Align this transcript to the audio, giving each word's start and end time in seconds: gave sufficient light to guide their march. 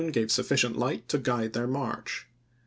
gave 0.11 0.31
sufficient 0.31 0.75
light 0.75 1.07
to 1.07 1.19
guide 1.19 1.53
their 1.53 1.67
march. 1.67 2.25